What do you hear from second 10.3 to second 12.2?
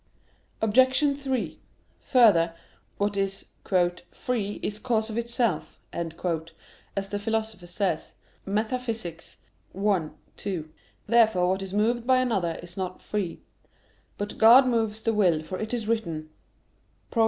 2). Therefore what is moved by